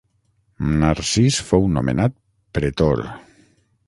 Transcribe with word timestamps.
Narcís 0.83 1.37
fou 1.49 1.67
nomenat 1.75 2.15
pretor. 2.59 3.05